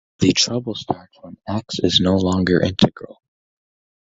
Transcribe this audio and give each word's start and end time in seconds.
The 0.17 0.33
trouble 0.33 0.73
starts 0.73 1.15
when 1.21 1.37
"X" 1.47 1.75
is 1.83 1.99
no 2.01 2.15
longer 2.15 2.59
integral. 2.59 3.21